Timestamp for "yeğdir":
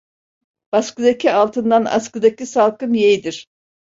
2.93-3.47